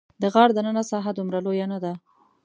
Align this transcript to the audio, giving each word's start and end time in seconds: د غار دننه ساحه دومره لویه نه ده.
د 0.21 0.23
غار 0.33 0.49
دننه 0.57 0.83
ساحه 0.91 1.11
دومره 1.15 1.39
لویه 1.45 1.65
نه 1.73 1.79
ده. 1.83 1.93